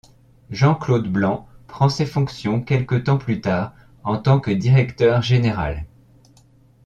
Jean-Claude 0.49 1.07
Blanc 1.07 1.47
prend 1.67 1.87
ses 1.87 2.07
fonctions 2.07 2.63
quelque 2.63 2.95
temps 2.95 3.19
plus 3.19 3.39
tard 3.39 3.75
en 4.03 4.17
tant 4.17 4.39
que 4.39 4.49
directeur 4.49 5.21
général. 5.21 5.85